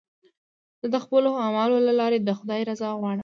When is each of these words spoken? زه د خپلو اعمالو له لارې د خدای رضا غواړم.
زه 0.81 0.87
د 0.93 0.95
خپلو 1.03 1.29
اعمالو 1.43 1.77
له 1.87 1.93
لارې 1.99 2.17
د 2.21 2.29
خدای 2.39 2.61
رضا 2.69 2.89
غواړم. 2.99 3.19